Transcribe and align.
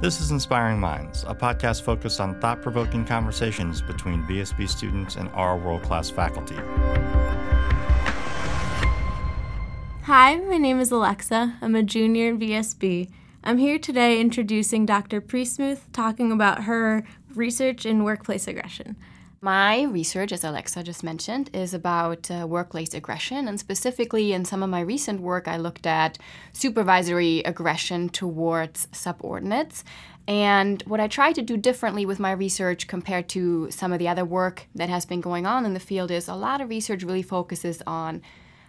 This 0.00 0.20
is 0.20 0.32
Inspiring 0.32 0.80
Minds, 0.80 1.24
a 1.26 1.34
podcast 1.34 1.82
focused 1.82 2.20
on 2.20 2.38
thought 2.40 2.60
provoking 2.60 3.04
conversations 3.04 3.80
between 3.80 4.24
VSB 4.24 4.68
students 4.68 5.14
and 5.16 5.28
our 5.30 5.56
world 5.56 5.82
class 5.82 6.10
faculty. 6.10 6.56
Hi, 10.02 10.36
my 10.36 10.58
name 10.58 10.80
is 10.80 10.90
Alexa. 10.90 11.56
I'm 11.62 11.76
a 11.76 11.82
junior 11.82 12.28
in 12.28 12.38
VSB. 12.38 13.08
I'm 13.44 13.56
here 13.58 13.78
today 13.78 14.20
introducing 14.20 14.84
Dr. 14.84 15.20
Priesemuth, 15.20 15.82
talking 15.92 16.32
about 16.32 16.64
her 16.64 17.06
research 17.34 17.86
in 17.86 18.04
workplace 18.04 18.48
aggression. 18.48 18.96
My 19.44 19.82
research, 19.82 20.32
as 20.32 20.42
Alexa 20.42 20.84
just 20.84 21.04
mentioned, 21.04 21.50
is 21.52 21.74
about 21.74 22.30
uh, 22.30 22.46
workplace 22.46 22.94
aggression. 22.94 23.46
And 23.46 23.60
specifically, 23.60 24.32
in 24.32 24.46
some 24.46 24.62
of 24.62 24.70
my 24.70 24.80
recent 24.80 25.20
work, 25.20 25.46
I 25.46 25.58
looked 25.58 25.86
at 25.86 26.16
supervisory 26.54 27.40
aggression 27.40 28.08
towards 28.08 28.88
subordinates. 28.92 29.84
And 30.26 30.82
what 30.86 30.98
I 30.98 31.08
try 31.08 31.32
to 31.32 31.42
do 31.42 31.58
differently 31.58 32.06
with 32.06 32.18
my 32.18 32.32
research 32.32 32.86
compared 32.86 33.28
to 33.36 33.70
some 33.70 33.92
of 33.92 33.98
the 33.98 34.08
other 34.08 34.24
work 34.24 34.66
that 34.74 34.88
has 34.88 35.04
been 35.04 35.20
going 35.20 35.44
on 35.44 35.66
in 35.66 35.74
the 35.74 35.78
field 35.78 36.10
is 36.10 36.26
a 36.26 36.34
lot 36.34 36.62
of 36.62 36.70
research 36.70 37.02
really 37.02 37.20
focuses 37.20 37.82
on 37.86 38.22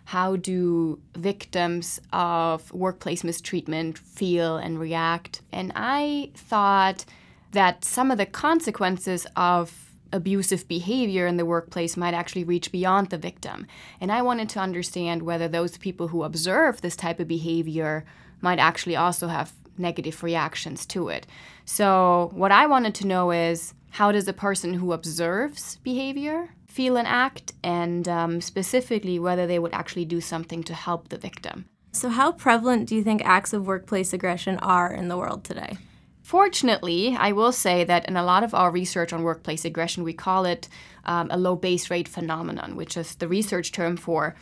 how 0.04 0.36
do 0.36 1.00
victims 1.16 2.02
of 2.12 2.70
workplace 2.74 3.24
mistreatment 3.24 3.98
feel 3.98 4.58
and 4.58 4.78
react. 4.78 5.42
And 5.54 5.72
I 5.74 6.32
thought 6.36 7.06
that 7.54 7.86
some 7.86 8.12
of 8.12 8.18
the 8.18 8.26
consequences 8.26 9.26
of 9.38 9.85
abusive 10.16 10.68
behavior 10.68 11.28
in 11.28 11.38
the 11.38 11.46
workplace 11.46 11.98
might 11.98 12.14
actually 12.14 12.44
reach 12.44 12.72
beyond 12.72 13.10
the 13.10 13.18
victim. 13.18 13.68
And 14.00 14.12
I 14.12 14.22
wanted 14.22 14.50
to 14.50 14.60
understand 14.60 15.24
whether 15.24 15.48
those 15.48 15.78
people 15.78 16.08
who 16.08 16.24
observe 16.24 16.82
this 16.82 16.96
type 16.96 17.20
of 17.20 17.28
behavior 17.28 18.06
might 18.42 18.60
actually 18.60 18.96
also 18.96 19.28
have 19.28 19.54
negative 19.78 20.24
reactions 20.24 20.86
to 20.88 21.10
it. 21.10 21.28
So, 21.66 22.32
what 22.34 22.52
I 22.52 22.66
wanted 22.66 22.96
to 22.96 23.08
know 23.08 23.32
is 23.32 23.74
how 23.92 24.12
does 24.12 24.28
a 24.28 24.34
person 24.34 24.76
who 24.76 24.94
observes 24.94 25.78
behavior 25.78 26.50
feel 26.66 26.98
and 26.98 27.08
act, 27.08 27.54
and 27.64 28.08
um, 28.08 28.42
specifically 28.42 29.18
whether 29.18 29.48
they 29.48 29.60
would 29.60 29.74
actually 29.74 30.06
do 30.06 30.20
something 30.20 30.62
to 30.64 30.74
help 30.74 31.08
the 31.08 31.18
victim. 31.18 31.66
So, 31.94 32.10
how 32.10 32.34
prevalent 32.34 32.90
do 32.90 32.96
you 32.96 33.04
think 33.04 33.22
acts 33.24 33.54
of 33.54 33.66
workplace 33.66 34.12
aggression 34.12 34.58
are 34.60 34.94
in 34.94 35.08
the 35.08 35.18
world 35.18 35.46
today? 35.46 35.78
Fortunately, 36.26 37.16
I 37.16 37.34
will 37.34 37.52
say 37.52 37.84
that 37.84 38.08
in 38.08 38.18
a 38.18 38.24
lot 38.24 38.44
of 38.44 38.56
our 38.56 38.72
research 38.72 39.14
on 39.14 39.22
workplace 39.22 39.64
aggression, 39.64 40.04
we 40.04 40.14
call 40.14 40.44
it 40.46 40.68
um, 41.06 41.28
a 41.30 41.38
low 41.38 41.56
base 41.56 41.92
rate 41.92 42.08
phenomenon, 42.08 42.76
which 42.76 42.98
is 42.98 43.14
the 43.14 43.28
research 43.28 43.72
term 43.72 43.96
for 43.96 44.36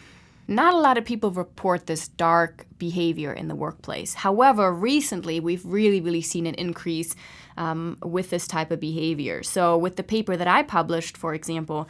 not 0.48 0.74
a 0.74 0.78
lot 0.78 0.98
of 0.98 1.04
people 1.04 1.32
report 1.32 1.86
this 1.86 2.08
dark 2.08 2.66
behavior 2.78 3.34
in 3.34 3.50
the 3.50 3.56
workplace. 3.56 4.14
However, 4.14 4.74
recently 4.74 5.42
we've 5.42 5.66
really, 5.66 6.00
really 6.00 6.22
seen 6.22 6.48
an 6.48 6.56
increase 6.56 7.16
um, 7.58 7.98
with 8.02 8.30
this 8.30 8.48
type 8.48 8.72
of 8.72 8.80
behavior. 8.80 9.44
So, 9.44 9.78
with 9.78 9.98
the 9.98 10.04
paper 10.04 10.38
that 10.38 10.48
I 10.48 10.64
published, 10.64 11.18
for 11.18 11.34
example, 11.34 11.90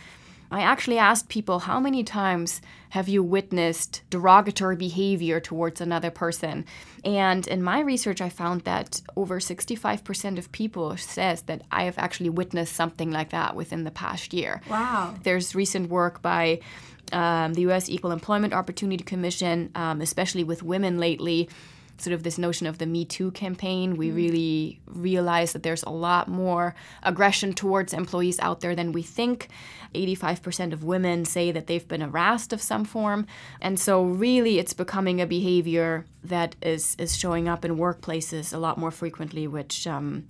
I 0.54 0.62
actually 0.62 1.00
asked 1.00 1.30
people 1.30 1.58
how 1.58 1.80
many 1.80 2.04
times 2.04 2.62
have 2.90 3.10
you 3.10 3.24
witnessed 3.24 4.04
derogatory 4.12 4.76
behavior 4.76 5.40
towards 5.40 5.82
another 5.82 6.12
person? 6.12 6.66
And 7.04 7.48
in 7.48 7.64
my 7.64 7.80
research, 7.80 8.22
I 8.22 8.30
found 8.30 8.62
that 8.62 9.02
over 9.16 9.40
65% 9.40 10.38
of 10.38 10.52
people 10.52 10.96
says 10.96 11.42
that 11.44 11.64
I 11.72 11.86
have 11.86 11.98
actually 11.98 12.30
witnessed 12.30 12.76
something 12.76 13.10
like 13.10 13.32
that 13.32 13.56
within 13.56 13.84
the 13.84 13.90
past 13.90 14.32
year. 14.32 14.62
Wow. 14.70 15.16
There's 15.24 15.56
recent 15.56 15.90
work 15.90 16.22
by 16.22 16.60
um, 17.12 17.56
the 17.56 17.62
U.S. 17.62 17.90
Equal 17.90 18.12
Employment 18.12 18.54
Opportunity 18.54 19.04
Commission, 19.04 19.72
um, 19.74 20.02
especially 20.02 20.44
with 20.44 20.62
women 20.62 21.00
lately, 21.00 21.50
sort 21.98 22.14
of 22.14 22.24
this 22.24 22.38
notion 22.38 22.68
of 22.68 22.78
the 22.78 22.86
Me 22.86 23.06
Too 23.06 23.32
campaign, 23.32 23.96
we 23.98 24.10
mm. 24.10 24.16
really 24.16 24.80
realize 24.86 25.54
that 25.54 25.64
there's 25.64 25.84
a 25.84 25.90
lot 25.90 26.28
more 26.28 26.76
aggression 27.04 27.54
towards 27.54 27.94
employees 27.94 28.40
out 28.40 28.62
there 28.62 28.76
than 28.76 28.92
we 28.92 29.02
think. 29.02 29.50
85% 29.94 30.74
of 30.74 30.84
women 30.84 31.24
say 31.24 31.52
that 31.52 31.68
they've 31.68 31.88
been 31.88 32.02
harassed 32.02 32.52
of 32.52 32.62
some 32.62 32.84
form. 32.84 33.28
And 33.62 33.80
so, 33.80 34.04
really, 34.04 34.58
it's 34.60 34.74
becoming 34.74 35.22
a 35.22 35.28
behavior 35.28 36.06
that 36.24 36.56
is, 36.62 36.96
is 36.98 37.16
showing 37.16 37.48
up 37.48 37.64
in 37.64 37.78
workplaces 37.78 38.54
a 38.54 38.58
lot 38.58 38.78
more 38.78 38.92
frequently, 38.92 39.48
which 39.48 39.86
um, 39.86 40.28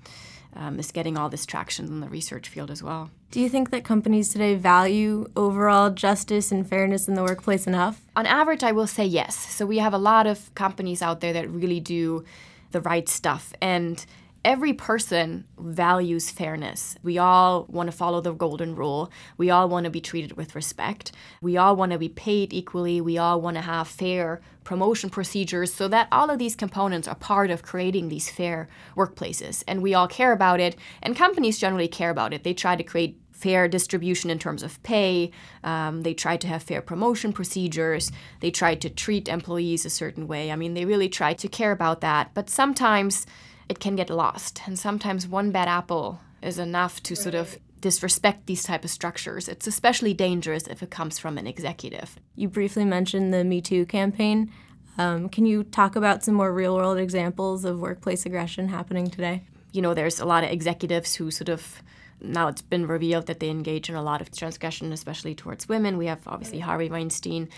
um, 0.56 0.80
is 0.80 0.92
getting 0.92 1.18
all 1.18 1.30
this 1.30 1.46
traction 1.46 1.88
in 1.88 2.00
the 2.00 2.10
research 2.10 2.50
field 2.50 2.72
as 2.72 2.84
well. 2.84 3.10
Do 3.32 3.40
you 3.40 3.50
think 3.50 3.72
that 3.72 3.84
companies 3.84 4.30
today 4.30 4.56
value 4.56 5.26
overall 5.36 5.90
justice 5.90 6.52
and 6.52 6.68
fairness 6.68 7.08
in 7.08 7.16
the 7.16 7.24
workplace 7.24 7.66
enough? 7.66 8.02
On 8.16 8.26
average, 8.26 8.64
I 8.64 8.72
will 8.72 8.88
say 8.88 9.06
yes. 9.06 9.36
So 9.36 9.66
we 9.66 9.80
have 9.80 9.94
a 9.94 9.98
lot 9.98 10.28
of 10.28 10.54
companies 10.56 11.02
out 11.02 11.22
there 11.22 11.34
that 11.34 11.50
really 11.50 11.80
do 11.80 12.24
the 12.72 12.82
right 12.82 13.10
stuff. 13.10 13.54
And 13.62 14.06
every 14.46 14.74
person 14.74 15.46
values 15.58 16.30
fairness. 16.30 16.96
We 17.04 17.18
all 17.18 17.66
want 17.70 17.90
to 17.90 17.96
follow 17.96 18.22
the 18.22 18.34
golden 18.34 18.76
rule. 18.76 19.12
We 19.38 19.50
all 19.50 19.70
want 19.70 19.86
to 19.86 19.90
be 19.90 20.02
treated 20.02 20.36
with 20.36 20.56
respect. 20.56 21.12
We 21.42 21.58
all 21.58 21.76
want 21.76 21.92
to 21.92 21.98
be 21.98 22.10
paid 22.10 22.54
equally. 22.54 23.02
We 23.02 23.18
all 23.18 23.40
want 23.42 23.56
to 23.56 23.62
have 23.62 23.88
fair 23.88 24.42
promotion 24.64 25.10
procedures 25.10 25.74
so 25.74 25.88
that 25.90 26.08
all 26.12 26.30
of 26.30 26.40
these 26.40 26.56
components 26.56 27.08
are 27.08 27.16
part 27.16 27.52
of 27.52 27.64
creating 27.64 28.10
these 28.10 28.30
fair 28.30 28.70
workplaces. 28.96 29.64
And 29.68 29.82
we 29.82 29.94
all 29.94 30.08
care 30.08 30.32
about 30.32 30.60
it, 30.60 30.76
and 31.02 31.16
companies 31.16 31.60
generally 31.60 31.88
care 31.88 32.10
about 32.10 32.34
it. 32.34 32.44
They 32.44 32.54
try 32.54 32.76
to 32.76 32.84
create 32.84 33.20
fair 33.32 33.68
distribution 33.68 34.30
in 34.30 34.40
terms 34.40 34.64
of 34.64 34.82
pay. 34.84 35.32
Um, 35.66 36.04
they 36.04 36.14
try 36.14 36.38
to 36.38 36.48
have 36.48 36.64
fair 36.64 36.82
promotion 36.82 37.34
procedures. 37.34 38.10
They 38.40 38.52
try 38.52 38.76
to 38.76 38.90
treat 38.90 39.28
employees 39.28 39.86
a 39.86 39.90
certain 39.90 40.28
way. 40.28 40.50
I 40.50 40.56
mean, 40.56 40.76
they 40.76 40.86
really 40.86 41.10
try 41.10 41.34
to 41.34 41.48
care 41.50 41.74
about 41.74 42.00
that. 42.02 42.34
But 42.34 42.50
sometimes 42.50 43.26
it 43.70 43.80
can 43.80 43.96
get 43.96 44.10
lost. 44.10 44.62
And 44.66 44.78
sometimes 44.78 45.28
one 45.28 45.52
bad 45.52 45.68
apple 45.68 46.20
is 46.42 46.60
enough 46.60 47.02
to 47.04 47.16
sort 47.16 47.36
of 47.36 47.58
disrespect 47.84 48.46
these 48.46 48.64
type 48.64 48.84
of 48.84 48.90
structures. 48.90 49.50
It's 49.50 49.68
especially 49.68 50.14
dangerous 50.14 50.68
if 50.68 50.82
it 50.82 50.90
comes 50.90 51.20
from 51.20 51.38
an 51.38 51.48
executive. 51.48 52.18
You 52.36 52.48
briefly 52.48 52.86
mentioned 52.86 53.34
the 53.34 53.44
Me 53.44 53.62
Too 53.62 53.86
campaign. 53.86 54.52
Um, 54.98 55.28
can 55.28 55.46
you 55.46 55.64
talk 55.64 55.96
about 55.96 56.24
some 56.24 56.36
more 56.36 56.54
real 56.54 56.76
world 56.76 56.98
examples 56.98 57.66
of 57.66 57.80
workplace 57.80 58.26
aggression 58.26 58.70
happening 58.70 59.10
today? 59.10 59.44
You 59.72 59.82
know, 59.82 59.94
there's 59.94 60.20
a 60.20 60.26
lot 60.26 60.44
of 60.44 60.52
executives 60.52 61.16
who 61.16 61.32
sort 61.32 61.50
of 61.50 61.82
now 62.22 62.48
it's 62.48 62.62
been 62.62 62.88
revealed 62.88 63.28
that 63.28 63.42
they 63.42 63.50
engage 63.50 63.90
in 63.90 63.96
a 63.96 64.04
lot 64.04 64.22
of 64.22 64.32
transgression, 64.32 64.94
especially 64.94 65.36
towards 65.36 65.68
women. 65.68 65.98
We 65.98 66.06
have 66.06 66.22
obviously 66.26 66.60
Harvey 66.60 66.90
Weinstein. 66.90 67.50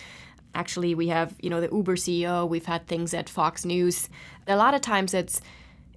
Actually, 0.56 0.96
we 0.96 1.10
have 1.10 1.36
you 1.40 1.50
know 1.50 1.62
the 1.62 1.70
Uber 1.72 1.98
CEO. 1.98 2.50
We've 2.50 2.66
had 2.66 2.88
things 2.88 3.14
at 3.14 3.30
Fox 3.30 3.64
News. 3.64 4.10
A 4.48 4.56
lot 4.56 4.74
of 4.74 4.82
times 4.82 5.14
it's 5.14 5.42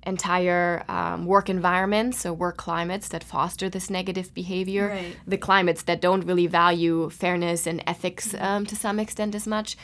entire 0.04 0.84
um, 0.88 1.26
work 1.26 1.48
environments 1.48 2.24
or 2.24 2.32
work 2.32 2.56
climates 2.56 3.08
that 3.08 3.24
foster 3.24 3.68
this 3.68 3.90
negative 3.90 4.32
behavior, 4.34 4.88
right. 4.88 5.16
the 5.26 5.38
climates 5.38 5.82
that 5.84 6.00
don't 6.00 6.24
really 6.24 6.46
value 6.46 7.10
fairness 7.10 7.66
and 7.66 7.82
ethics 7.86 8.34
um, 8.38 8.66
to 8.66 8.76
some 8.76 8.98
extent 8.98 9.34
as 9.34 9.46
much. 9.46 9.76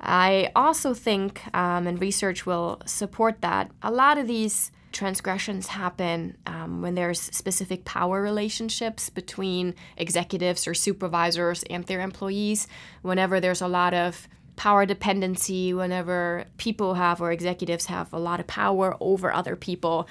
I 0.00 0.50
also 0.54 0.94
think, 0.94 1.42
um, 1.54 1.86
and 1.86 2.00
research 2.00 2.44
will 2.46 2.80
support 2.84 3.40
that, 3.40 3.70
a 3.82 3.90
lot 3.90 4.18
of 4.18 4.26
these 4.26 4.70
transgressions 4.92 5.66
happen 5.68 6.36
um, 6.46 6.80
when 6.80 6.94
there's 6.94 7.20
specific 7.20 7.84
power 7.84 8.22
relationships 8.22 9.10
between 9.10 9.74
executives 9.96 10.66
or 10.66 10.74
supervisors 10.74 11.62
and 11.64 11.84
their 11.84 12.00
employees, 12.00 12.66
whenever 13.02 13.40
there's 13.40 13.60
a 13.60 13.68
lot 13.68 13.92
of 13.92 14.28
power 14.56 14.86
dependency 14.86 15.72
whenever 15.72 16.44
people 16.56 16.94
have 16.94 17.20
or 17.20 17.30
executives 17.30 17.86
have 17.86 18.12
a 18.12 18.18
lot 18.18 18.40
of 18.40 18.46
power 18.46 18.96
over 19.00 19.32
other 19.32 19.56
people 19.56 20.08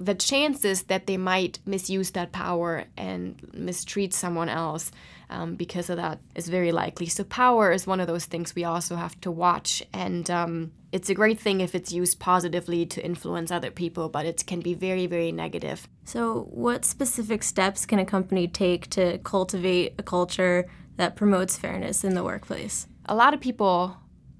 the 0.00 0.14
chances 0.14 0.84
that 0.84 1.06
they 1.06 1.16
might 1.16 1.58
misuse 1.66 2.10
that 2.12 2.32
power 2.32 2.84
and 2.96 3.36
mistreat 3.52 4.14
someone 4.14 4.48
else 4.48 4.92
um, 5.30 5.56
because 5.56 5.90
of 5.90 5.96
that 5.96 6.20
is 6.34 6.48
very 6.48 6.72
likely. 6.72 7.06
So, 7.06 7.24
power 7.24 7.72
is 7.72 7.86
one 7.86 8.00
of 8.00 8.06
those 8.06 8.24
things 8.24 8.54
we 8.54 8.64
also 8.64 8.96
have 8.96 9.20
to 9.22 9.30
watch. 9.30 9.82
And 9.92 10.30
um, 10.30 10.72
it's 10.92 11.10
a 11.10 11.14
great 11.14 11.38
thing 11.38 11.60
if 11.60 11.74
it's 11.74 11.92
used 11.92 12.18
positively 12.18 12.86
to 12.86 13.04
influence 13.04 13.50
other 13.50 13.70
people, 13.70 14.08
but 14.08 14.24
it 14.24 14.44
can 14.46 14.60
be 14.60 14.74
very, 14.74 15.06
very 15.06 15.32
negative. 15.32 15.86
So, 16.04 16.48
what 16.50 16.84
specific 16.84 17.42
steps 17.42 17.84
can 17.84 17.98
a 17.98 18.06
company 18.06 18.48
take 18.48 18.88
to 18.90 19.18
cultivate 19.18 19.94
a 19.98 20.02
culture 20.02 20.66
that 20.96 21.16
promotes 21.16 21.58
fairness 21.58 22.04
in 22.04 22.14
the 22.14 22.24
workplace? 22.24 22.87
A 23.08 23.14
lot 23.14 23.32
of 23.34 23.40
people 23.40 23.96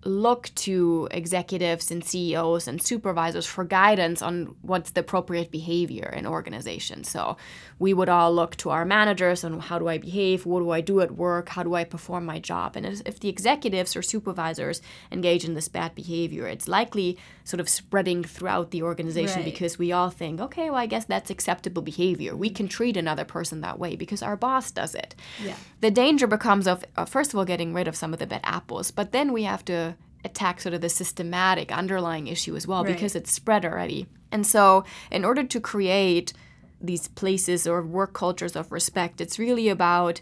look 0.08 0.50
to 0.54 1.08
executives 1.10 1.90
and 1.90 2.04
CEOs 2.04 2.66
and 2.66 2.82
supervisors 2.82 3.46
for 3.46 3.64
guidance 3.64 4.22
on 4.22 4.56
what's 4.62 4.90
the 4.90 5.00
appropriate 5.00 5.50
behavior 5.50 6.12
in 6.16 6.26
organizations. 6.26 7.10
So 7.10 7.36
we 7.78 7.94
would 7.94 8.08
all 8.08 8.34
look 8.34 8.56
to 8.56 8.70
our 8.70 8.84
managers 8.84 9.44
on 9.44 9.60
how 9.60 9.78
do 9.78 9.88
I 9.88 9.98
behave, 9.98 10.46
what 10.46 10.60
do 10.60 10.70
I 10.70 10.80
do 10.80 11.00
at 11.00 11.12
work, 11.12 11.50
how 11.50 11.62
do 11.62 11.74
I 11.74 11.84
perform 11.84 12.24
my 12.24 12.38
job. 12.38 12.76
And 12.76 12.86
if 12.86 13.20
the 13.20 13.28
executives 13.28 13.94
or 13.94 14.02
supervisors 14.02 14.82
engage 15.12 15.44
in 15.44 15.54
this 15.54 15.68
bad 15.68 15.94
behavior, 15.94 16.46
it's 16.46 16.68
likely 16.68 17.18
sort 17.44 17.60
of 17.60 17.68
spreading 17.68 18.24
throughout 18.24 18.70
the 18.70 18.82
organization 18.82 19.36
right. 19.36 19.44
because 19.44 19.78
we 19.78 19.92
all 19.92 20.10
think, 20.10 20.40
okay, 20.40 20.70
well, 20.70 20.78
I 20.78 20.86
guess 20.86 21.04
that's 21.04 21.30
acceptable 21.30 21.82
behavior. 21.82 22.36
We 22.36 22.50
can 22.50 22.68
treat 22.68 22.96
another 22.96 23.24
person 23.24 23.60
that 23.60 23.78
way 23.78 23.96
because 23.96 24.22
our 24.22 24.36
boss 24.36 24.70
does 24.70 24.94
it. 24.94 25.14
Yeah. 25.42 25.56
The 25.80 25.90
danger 25.90 26.26
becomes 26.26 26.66
of, 26.66 26.84
uh, 26.96 27.04
first 27.04 27.32
of 27.32 27.38
all, 27.38 27.44
getting 27.44 27.72
rid 27.72 27.88
of 27.88 27.96
some 27.96 28.12
of 28.12 28.18
the 28.18 28.26
bad 28.26 28.40
apples, 28.44 28.90
but 28.90 29.12
then 29.12 29.32
we 29.32 29.44
have 29.44 29.64
to 29.66 29.94
attack 30.24 30.60
sort 30.60 30.74
of 30.74 30.80
the 30.80 30.88
systematic 30.88 31.70
underlying 31.72 32.26
issue 32.26 32.56
as 32.56 32.66
well 32.66 32.84
Right. 32.84 32.94
because 32.94 33.14
it's 33.14 33.30
spread 33.32 33.64
already. 33.64 34.06
And 34.32 34.46
so, 34.46 34.84
in 35.10 35.24
order 35.24 35.44
to 35.44 35.60
create 35.60 36.32
these 36.80 37.08
places 37.08 37.66
or 37.66 37.82
work 37.82 38.12
cultures 38.12 38.54
of 38.56 38.70
respect, 38.72 39.20
it's 39.20 39.38
really 39.38 39.68
about 39.68 40.20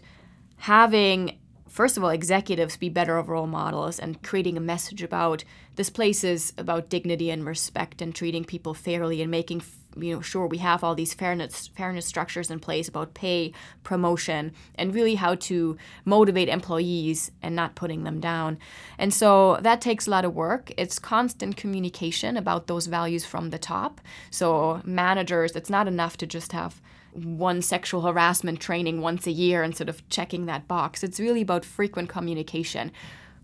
having, 0.57 1.37
first 1.67 1.97
of 1.97 2.03
all, 2.03 2.09
executives 2.09 2.77
be 2.77 2.89
better 2.89 3.21
role 3.21 3.47
models 3.47 3.99
and 3.99 4.21
creating 4.23 4.57
a 4.57 4.61
message 4.61 5.03
about 5.03 5.43
this 5.75 5.89
place 5.89 6.23
is 6.23 6.53
about 6.57 6.89
dignity 6.89 7.29
and 7.29 7.45
respect 7.45 8.01
and 8.01 8.15
treating 8.15 8.43
people 8.43 8.73
fairly 8.73 9.21
and 9.21 9.29
making 9.29 9.61
you 9.99 10.15
know 10.15 10.21
sure 10.21 10.47
we 10.47 10.57
have 10.59 10.83
all 10.83 10.95
these 10.95 11.13
fairness 11.13 11.67
fairness 11.67 12.05
structures 12.05 12.49
in 12.49 12.59
place 12.59 12.87
about 12.87 13.13
pay 13.13 13.53
promotion 13.83 14.53
and 14.75 14.93
really 14.93 15.15
how 15.15 15.35
to 15.35 15.77
motivate 16.05 16.49
employees 16.49 17.31
and 17.41 17.55
not 17.55 17.75
putting 17.75 18.03
them 18.03 18.19
down. 18.19 18.57
And 18.97 19.13
so 19.13 19.57
that 19.61 19.81
takes 19.81 20.07
a 20.07 20.11
lot 20.11 20.25
of 20.25 20.33
work. 20.33 20.71
It's 20.77 20.99
constant 20.99 21.57
communication 21.57 22.37
about 22.37 22.67
those 22.67 22.87
values 22.87 23.25
from 23.25 23.49
the 23.49 23.59
top. 23.59 24.01
So 24.29 24.81
managers 24.83 25.55
it's 25.55 25.69
not 25.69 25.87
enough 25.87 26.17
to 26.17 26.27
just 26.27 26.51
have 26.51 26.81
one 27.13 27.61
sexual 27.61 28.01
harassment 28.01 28.59
training 28.59 29.01
once 29.01 29.25
a 29.25 29.31
year 29.31 29.63
and 29.63 29.75
sort 29.75 29.89
of 29.89 30.07
checking 30.09 30.45
that 30.45 30.67
box. 30.67 31.03
It's 31.03 31.19
really 31.19 31.41
about 31.41 31.65
frequent 31.65 32.09
communication 32.09 32.91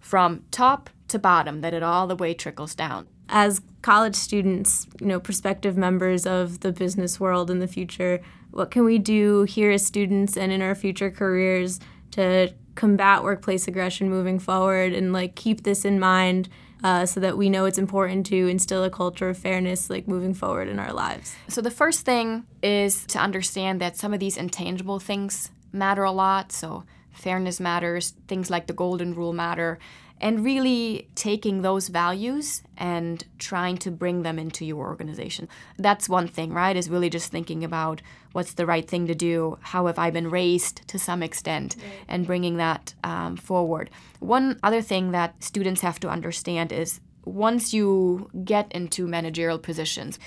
from 0.03 0.43
top 0.51 0.91
to 1.07 1.17
bottom 1.17 1.61
that 1.61 1.73
it 1.73 1.81
all 1.81 2.05
the 2.05 2.15
way 2.15 2.35
trickles 2.35 2.75
down 2.75 3.07
as 3.29 3.61
college 3.81 4.15
students, 4.15 4.87
you 4.99 5.07
know, 5.07 5.19
prospective 5.19 5.75
members 5.75 6.25
of 6.25 6.59
the 6.61 6.71
business 6.71 7.19
world 7.19 7.49
in 7.49 7.59
the 7.59 7.67
future, 7.67 8.21
what 8.51 8.71
can 8.71 8.85
we 8.85 8.99
do 8.99 9.43
here 9.43 9.71
as 9.71 9.85
students 9.85 10.37
and 10.37 10.51
in 10.51 10.61
our 10.61 10.75
future 10.75 11.09
careers 11.09 11.79
to 12.11 12.53
combat 12.75 13.23
workplace 13.23 13.67
aggression 13.67 14.09
moving 14.09 14.39
forward 14.39 14.93
and 14.93 15.13
like 15.13 15.35
keep 15.35 15.63
this 15.63 15.83
in 15.85 15.99
mind 15.99 16.49
uh, 16.83 17.05
so 17.05 17.19
that 17.19 17.37
we 17.37 17.49
know 17.49 17.65
it's 17.65 17.77
important 17.77 18.25
to 18.25 18.47
instill 18.47 18.83
a 18.83 18.89
culture 18.89 19.29
of 19.29 19.37
fairness 19.37 19.89
like 19.89 20.07
moving 20.07 20.33
forward 20.33 20.67
in 20.67 20.79
our 20.79 20.93
lives? 20.93 21.35
So 21.47 21.61
the 21.61 21.71
first 21.71 22.05
thing 22.05 22.45
is 22.61 23.05
to 23.07 23.19
understand 23.19 23.81
that 23.81 23.97
some 23.97 24.13
of 24.13 24.19
these 24.19 24.37
intangible 24.37 24.99
things 24.99 25.49
matter 25.71 26.03
a 26.03 26.11
lot. 26.11 26.51
So 26.51 26.83
fairness 27.13 27.59
matters, 27.59 28.13
things 28.27 28.49
like 28.49 28.67
the 28.67 28.73
golden 28.73 29.13
rule 29.13 29.33
matter, 29.33 29.79
and 30.21 30.45
really 30.45 31.09
taking 31.15 31.61
those 31.61 31.89
values 31.89 32.63
and 32.77 33.25
trying 33.39 33.77
to 33.77 33.91
bring 33.91 34.23
them 34.23 34.39
into 34.39 34.65
your 34.65 34.87
organization. 34.87 35.49
That's 35.77 36.07
one 36.07 36.27
thing, 36.27 36.53
right? 36.53 36.75
Is 36.75 36.89
really 36.89 37.09
just 37.09 37.31
thinking 37.31 37.63
about 37.63 38.01
what's 38.31 38.53
the 38.53 38.65
right 38.65 38.87
thing 38.87 39.07
to 39.07 39.15
do, 39.15 39.57
how 39.61 39.87
have 39.87 39.99
I 39.99 40.11
been 40.11 40.29
raised 40.29 40.87
to 40.87 40.97
some 40.97 41.21
extent, 41.21 41.75
and 42.07 42.25
bringing 42.25 42.57
that 42.57 42.93
um, 43.03 43.35
forward. 43.35 43.89
One 44.19 44.59
other 44.63 44.81
thing 44.81 45.11
that 45.11 45.43
students 45.43 45.81
have 45.81 45.99
to 46.01 46.09
understand 46.09 46.71
is 46.71 47.01
once 47.25 47.73
you 47.73 48.29
get 48.43 48.71
into 48.71 49.07
managerial 49.07 49.59
positions, 49.59 50.19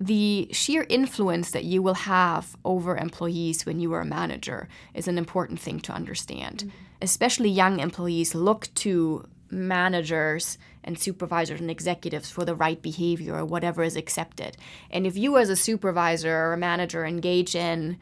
the 0.00 0.48
sheer 0.50 0.86
influence 0.88 1.50
that 1.50 1.64
you 1.64 1.82
will 1.82 1.94
have 1.94 2.56
over 2.64 2.96
employees 2.96 3.66
when 3.66 3.80
you 3.80 3.92
are 3.92 4.00
a 4.00 4.06
manager 4.06 4.66
is 4.94 5.06
an 5.06 5.18
important 5.18 5.60
thing 5.60 5.78
to 5.80 5.92
understand. 5.92 6.58
Mm-hmm. 6.58 6.70
Especially 7.02 7.50
young 7.50 7.80
employees 7.80 8.34
look 8.34 8.72
to 8.76 9.28
managers 9.50 10.56
and 10.82 10.98
supervisors 10.98 11.60
and 11.60 11.70
executives 11.70 12.30
for 12.30 12.46
the 12.46 12.54
right 12.54 12.80
behavior 12.80 13.34
or 13.34 13.44
whatever 13.44 13.82
is 13.82 13.96
accepted. 13.96 14.56
And 14.90 15.06
if 15.06 15.18
you, 15.18 15.36
as 15.36 15.50
a 15.50 15.56
supervisor 15.56 16.34
or 16.34 16.54
a 16.54 16.58
manager, 16.58 17.04
engage 17.04 17.54
in 17.54 17.98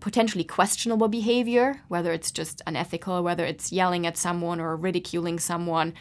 potentially 0.00 0.44
questionable 0.44 1.08
behavior, 1.08 1.80
whether 1.86 2.12
it's 2.12 2.32
just 2.32 2.60
unethical, 2.66 3.22
whether 3.22 3.44
it's 3.44 3.72
yelling 3.72 4.04
at 4.04 4.16
someone 4.16 4.60
or 4.60 4.74
ridiculing 4.74 5.38
someone, 5.38 5.94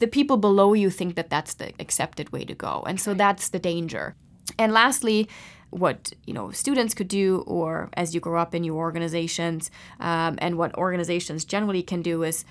the 0.00 0.08
people 0.08 0.36
below 0.36 0.72
you 0.72 0.90
think 0.90 1.14
that 1.14 1.30
that's 1.30 1.54
the 1.54 1.72
accepted 1.78 2.30
way 2.30 2.44
to 2.44 2.54
go. 2.54 2.82
And 2.86 3.00
so 3.00 3.14
that's 3.14 3.48
the 3.48 3.60
danger. 3.60 4.16
And 4.58 4.72
lastly, 4.72 5.28
what 5.70 6.12
you 6.26 6.34
know 6.34 6.50
students 6.50 6.94
could 6.94 7.08
do, 7.08 7.42
or 7.46 7.88
as 7.94 8.14
you 8.14 8.20
grow 8.20 8.40
up 8.40 8.54
in 8.54 8.64
your 8.64 8.76
organizations, 8.76 9.70
um, 10.00 10.38
and 10.38 10.56
what 10.56 10.74
organizations 10.76 11.44
generally 11.44 11.82
can 11.82 12.02
do 12.02 12.22
is 12.22 12.44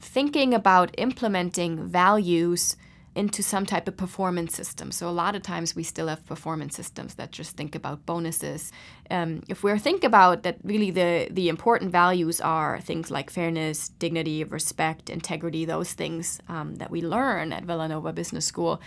thinking 0.00 0.54
about 0.54 0.94
implementing 0.96 1.88
values 1.88 2.76
into 3.18 3.42
some 3.42 3.66
type 3.66 3.88
of 3.88 3.96
performance 3.96 4.54
system. 4.54 4.92
So 4.92 5.08
a 5.08 5.10
lot 5.10 5.34
of 5.34 5.42
times 5.42 5.74
we 5.74 5.82
still 5.82 6.06
have 6.06 6.24
performance 6.24 6.76
systems 6.76 7.14
that 7.14 7.32
just 7.32 7.56
think 7.56 7.74
about 7.74 8.06
bonuses. 8.06 8.70
Um, 9.10 9.42
if 9.48 9.64
we're 9.64 9.78
think 9.78 10.04
about 10.04 10.44
that, 10.44 10.58
really 10.62 10.92
the 10.92 11.26
the 11.30 11.48
important 11.48 11.90
values 11.90 12.40
are 12.40 12.80
things 12.80 13.10
like 13.10 13.28
fairness, 13.30 13.88
dignity, 13.88 14.44
respect, 14.44 15.10
integrity, 15.10 15.64
those 15.64 15.94
things 15.94 16.40
um, 16.48 16.76
that 16.76 16.92
we 16.92 17.02
learn 17.02 17.52
at 17.52 17.64
Villanova 17.64 18.12
Business 18.12 18.46
School. 18.46 18.80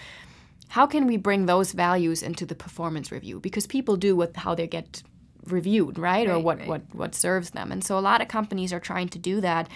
How 0.72 0.88
can 0.88 1.06
we 1.06 1.18
bring 1.18 1.48
those 1.48 1.74
values 1.74 2.24
into 2.24 2.46
the 2.46 2.56
performance 2.56 3.12
review? 3.12 3.42
Because 3.42 3.68
people 3.68 3.98
do 3.98 4.16
with 4.16 4.38
how 4.38 4.56
they 4.56 4.68
get 4.68 5.04
reviewed, 5.48 6.00
right? 6.00 6.30
or 6.30 6.40
what, 6.40 6.60
right. 6.60 6.68
what 6.68 6.82
what 6.94 7.14
serves 7.14 7.50
them. 7.50 7.74
And 7.74 7.84
so 7.84 7.98
a 7.98 8.00
lot 8.00 8.22
of 8.22 8.30
companies 8.30 8.72
are 8.72 8.80
trying 8.80 9.10
to 9.10 9.20
do 9.20 9.42
that. 9.42 9.68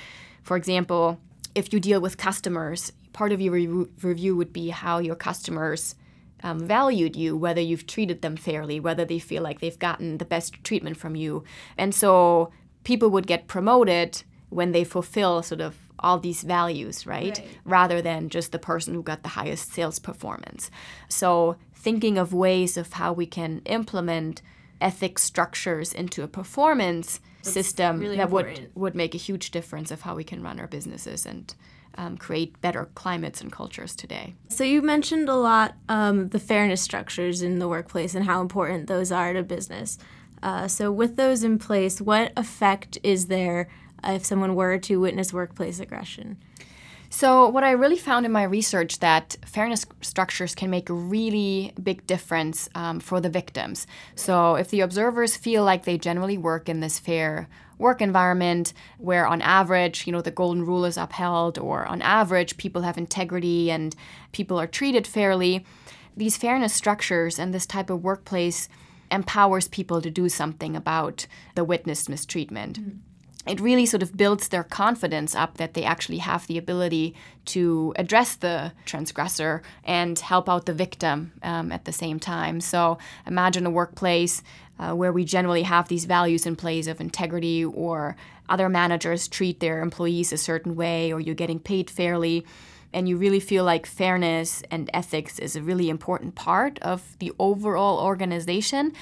For 0.41 0.55
example, 0.55 1.19
if 1.53 1.73
you 1.73 1.81
deal 1.81 1.99
with 1.99 2.15
customers, 2.17 2.93
part 3.11 3.33
of 3.33 3.41
your 3.41 3.51
re- 3.51 3.87
review 4.01 4.37
would 4.37 4.53
be 4.53 4.69
how 4.69 4.99
your 4.99 5.15
customers 5.15 5.95
um, 6.43 6.59
valued 6.59 7.17
you, 7.17 7.35
whether 7.35 7.59
you've 7.59 7.87
treated 7.87 8.21
them 8.21 8.37
fairly, 8.37 8.79
whether 8.79 9.03
they 9.03 9.19
feel 9.19 9.43
like 9.43 9.59
they've 9.59 9.79
gotten 9.79 10.17
the 10.17 10.25
best 10.25 10.63
treatment 10.63 10.95
from 10.95 11.17
you. 11.17 11.43
And 11.77 11.93
so 11.93 12.51
people 12.85 13.09
would 13.09 13.27
get 13.27 13.47
promoted 13.47 14.23
when 14.47 14.71
they 14.71 14.85
fulfill 14.85 15.43
sort 15.43 15.59
of 15.59 15.75
all 16.05 16.19
these 16.19 16.43
values, 16.43 17.07
right? 17.07 17.37
Right. 17.39 17.47
Rather 17.65 18.01
than 18.01 18.29
just 18.29 18.51
the 18.51 18.59
person 18.59 18.93
who 18.93 19.01
got 19.01 19.23
the 19.23 19.29
highest 19.29 19.73
sales 19.73 19.97
performance. 19.99 20.69
So 21.09 21.57
thinking 21.73 22.17
of 22.17 22.31
ways 22.31 22.77
of 22.77 22.93
how 22.93 23.11
we 23.11 23.25
can 23.25 23.61
implement 23.65 24.41
ethics 24.79 25.23
structures 25.23 25.93
into 25.93 26.21
a 26.21 26.27
performance 26.27 27.19
system 27.41 27.99
really 27.99 28.17
that 28.17 28.29
would 28.29 28.47
important. 28.47 28.77
would 28.77 28.95
make 28.95 29.15
a 29.15 29.17
huge 29.17 29.51
difference 29.51 29.89
of 29.91 30.01
how 30.01 30.15
we 30.15 30.23
can 30.23 30.43
run 30.43 30.59
our 30.59 30.67
businesses 30.67 31.25
and 31.25 31.55
um, 31.97 32.17
create 32.17 32.59
better 32.61 32.89
climates 32.93 33.41
and 33.41 33.51
cultures 33.51 33.95
today. 33.95 34.35
So 34.49 34.63
you 34.63 34.81
mentioned 34.81 35.29
a 35.29 35.35
lot 35.35 35.75
um, 35.89 36.29
the 36.29 36.39
fairness 36.39 36.81
structures 36.81 37.41
in 37.41 37.59
the 37.59 37.67
workplace 37.67 38.13
and 38.15 38.25
how 38.25 38.41
important 38.41 38.87
those 38.87 39.11
are 39.11 39.33
to 39.33 39.43
business. 39.43 39.97
Uh, 40.43 40.67
so 40.67 40.91
with 40.91 41.15
those 41.15 41.43
in 41.43 41.57
place, 41.57 42.01
what 42.01 42.31
effect 42.35 42.97
is 43.01 43.27
there 43.27 43.67
if 44.05 44.25
someone 44.25 44.55
were 44.55 44.77
to 44.77 44.99
witness 44.99 45.33
workplace 45.33 45.79
aggression? 45.79 46.37
So, 47.09 47.47
what 47.47 47.63
I 47.63 47.71
really 47.71 47.97
found 47.97 48.25
in 48.25 48.31
my 48.31 48.43
research 48.43 48.99
that 48.99 49.37
fairness 49.45 49.85
structures 50.01 50.53
can 50.53 50.69
make 50.69 50.89
a 50.89 50.93
really 50.93 51.71
big 51.81 52.05
difference 52.07 52.67
um, 52.75 52.99
for 52.99 53.21
the 53.21 53.29
victims. 53.29 53.87
So, 54.15 54.55
if 54.55 54.69
the 54.69 54.81
observers 54.81 55.37
feel 55.37 55.63
like 55.63 55.85
they 55.85 55.97
generally 55.97 56.37
work 56.37 56.67
in 56.67 56.81
this 56.81 56.99
fair 56.99 57.47
work 57.77 58.01
environment 58.01 58.73
where 58.97 59.27
on 59.27 59.41
average, 59.41 60.05
you 60.05 60.13
know, 60.13 60.21
the 60.21 60.31
golden 60.31 60.65
rule 60.65 60.83
is 60.83 60.97
upheld 60.97 61.57
or 61.57 61.85
on 61.85 62.01
average 62.01 62.57
people 62.57 62.81
have 62.81 62.97
integrity 62.97 63.71
and 63.71 63.95
people 64.31 64.59
are 64.59 64.67
treated 64.67 65.05
fairly, 65.05 65.65
these 66.17 66.37
fairness 66.37 66.73
structures 66.73 67.37
and 67.37 67.53
this 67.53 67.65
type 67.65 67.89
of 67.89 68.03
workplace 68.03 68.67
empowers 69.11 69.67
people 69.67 70.01
to 70.01 70.09
do 70.09 70.27
something 70.27 70.75
about 70.75 71.27
the 71.55 71.63
witnessed 71.63 72.09
mistreatment 72.09 72.79
it 73.45 73.59
really 73.59 73.85
sort 73.85 74.01
of 74.01 74.17
builds 74.17 74.47
their 74.47 74.63
confidence 74.63 75.35
up 75.35 75.57
that 75.57 75.73
they 75.73 75.83
actually 75.83 76.17
have 76.17 76.47
the 76.47 76.57
ability 76.57 77.15
to 77.45 77.93
address 77.95 78.35
the 78.35 78.71
transgressor 78.85 79.61
and 79.83 80.17
help 80.19 80.49
out 80.49 80.65
the 80.65 80.73
victim 80.73 81.31
um, 81.43 81.71
at 81.71 81.85
the 81.85 81.91
same 81.91 82.19
time. 82.19 82.59
So 82.59 82.97
imagine 83.27 83.65
a 83.65 83.69
workplace 83.69 84.41
uh, 84.79 84.93
where 84.93 85.13
we 85.13 85.23
generally 85.23 85.63
have 85.63 85.87
these 85.87 86.05
values 86.05 86.45
in 86.45 86.55
place 86.55 86.87
of 86.87 86.99
integrity 86.99 87.63
or 87.63 88.15
other 88.49 88.69
managers 88.69 89.27
treat 89.27 89.59
their 89.59 89.81
employees 89.81 90.33
a 90.33 90.37
certain 90.37 90.75
way 90.75 91.13
or 91.13 91.19
you're 91.19 91.35
getting 91.35 91.59
paid 91.59 91.89
fairly 91.89 92.45
and 92.95 93.09
you 93.09 93.17
really 93.17 93.41
feel 93.41 93.65
like 93.65 93.85
fairness 93.85 94.63
and 94.71 94.89
ethics 94.93 95.37
is 95.37 95.57
a 95.57 95.61
really 95.61 95.89
important 95.89 96.33
part 96.33 96.79
of 96.79 97.17
the 97.19 97.31
overall 97.37 97.99
organization, 97.99 98.93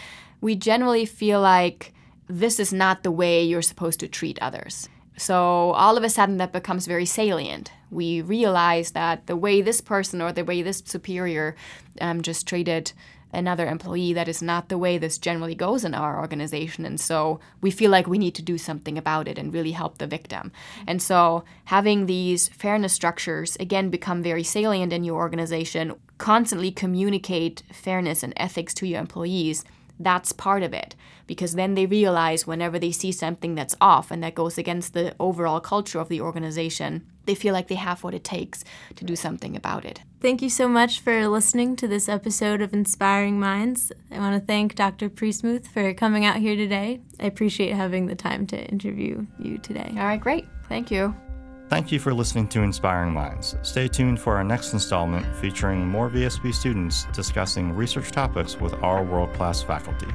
we 0.42 0.56
generally 0.56 1.06
feel 1.06 1.40
like 1.40 1.93
this 2.28 2.60
is 2.60 2.74
not 2.74 3.04
the 3.04 3.12
way 3.12 3.44
you're 3.44 3.62
supposed 3.62 4.00
to 4.00 4.08
treat 4.08 4.40
others. 4.42 4.90
So 5.18 5.72
all 5.72 5.98
of 5.98 6.04
a 6.04 6.10
sudden, 6.10 6.38
that 6.38 6.52
becomes 6.52 6.88
very 6.88 7.06
salient. 7.06 7.72
We 7.92 8.22
realize 8.22 8.92
that 8.92 9.28
the 9.28 9.36
way 9.36 9.62
this 9.62 9.82
person 9.82 10.22
or 10.22 10.32
the 10.32 10.44
way 10.44 10.62
this 10.62 10.82
superior 10.86 11.56
um, 12.02 12.22
just 12.22 12.48
treated 12.48 12.94
another 13.32 13.68
employee, 13.68 14.14
that 14.14 14.28
is 14.28 14.42
not 14.42 14.70
the 14.70 14.78
way 14.78 14.98
this 14.98 15.18
generally 15.18 15.56
goes 15.56 15.84
in 15.84 15.94
our 15.94 16.20
organization. 16.20 16.86
And 16.86 17.00
so 17.00 17.40
we 17.62 17.72
feel 17.72 17.90
like 17.90 18.08
we 18.08 18.20
need 18.20 18.36
to 18.36 18.44
do 18.44 18.58
something 18.58 18.98
about 18.98 19.28
it 19.28 19.38
and 19.40 19.54
really 19.54 19.72
help 19.72 19.98
the 19.98 20.08
victim. 20.08 20.52
And 20.86 21.02
so 21.02 21.44
having 21.66 22.06
these 22.06 22.50
fairness 22.50 22.94
structures, 22.94 23.56
again, 23.60 23.90
become 23.90 24.22
very 24.22 24.44
salient 24.44 24.94
in 24.94 25.04
your 25.04 25.18
organization, 25.18 25.96
constantly 26.20 26.72
communicate 26.72 27.64
fairness 27.72 28.22
and 28.24 28.34
ethics 28.38 28.74
to 28.76 28.88
your 28.88 29.00
employees 29.00 29.64
that's 30.04 30.32
part 30.32 30.64
of 30.64 30.74
it 30.74 30.96
because 31.26 31.54
then 31.54 31.76
they 31.76 31.86
realize 31.86 32.46
whenever 32.46 32.78
they 32.78 32.92
see 32.92 33.12
something 33.12 33.56
that's 33.56 33.76
off 33.80 34.12
and 34.12 34.22
that 34.24 34.36
goes 34.36 34.58
against 34.58 34.94
the 34.94 35.16
overall 35.20 35.60
culture 35.60 36.00
of 36.00 36.10
the 36.10 36.22
organization 36.22 37.06
they 37.26 37.36
feel 37.36 37.54
like 37.54 37.68
they 37.68 37.76
have 37.76 38.04
what 38.04 38.14
it 38.14 38.24
takes 38.24 38.64
to 38.96 39.06
do 39.06 39.16
something 39.16 39.56
about 39.56 39.86
it. 39.86 40.02
Thank 40.22 40.42
you 40.42 40.50
so 40.50 40.68
much 40.68 41.00
for 41.00 41.28
listening 41.28 41.76
to 41.78 41.88
this 41.88 42.08
episode 42.08 42.62
of 42.62 42.74
Inspiring 42.74 43.40
Minds. 43.40 43.92
I 44.12 44.20
want 44.20 44.40
to 44.40 44.46
thank 44.46 44.76
Dr. 44.76 45.10
Priesemuth 45.10 45.68
for 45.68 45.94
coming 45.94 46.26
out 46.26 46.38
here 46.38 46.56
today. 46.56 47.02
I 47.20 47.26
appreciate 47.26 47.74
having 47.74 48.08
the 48.08 48.16
time 48.16 48.48
to 48.48 48.66
interview 48.66 49.26
you 49.40 49.58
today. 49.58 49.90
All 49.92 50.06
right, 50.06 50.20
great. 50.20 50.48
Thank 50.68 50.92
you. 50.92 51.16
Thank 51.74 51.92
you 51.92 51.98
for 51.98 52.14
listening 52.14 52.48
to 52.50 52.62
Inspiring 52.62 53.14
Minds. 53.14 53.56
Stay 53.64 53.88
tuned 53.88 54.22
for 54.22 54.38
our 54.38 54.44
next 54.44 54.74
installment 54.74 55.26
featuring 55.38 55.88
more 55.88 56.08
VSB 56.08 56.54
students 56.54 57.06
discussing 57.06 57.76
research 57.76 58.12
topics 58.12 58.62
with 58.62 58.76
our 58.84 59.04
world 59.04 59.34
class 59.34 59.64
faculty. 59.64 60.06